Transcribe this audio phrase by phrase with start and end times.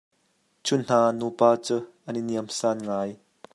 [0.65, 1.75] Cu hna nupa cu
[2.07, 3.11] an i niamsan ngai.